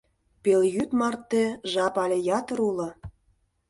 [0.43, 2.89] Пелйӱд марте жап але ятыр уло.